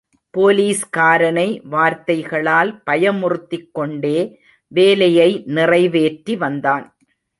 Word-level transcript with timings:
போலீஸ்காரனை 0.37 1.61
வார்த்தைகளால் 1.63 2.81
பயமுறுத்திக்கொண்டே 2.91 4.35
வேலையை 4.67 5.43
நிறைவேற்றிவந்தான். 5.47 6.85